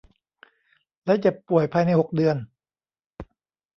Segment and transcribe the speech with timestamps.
[1.05, 2.37] และเจ็บป่วยภายใน หก เดือน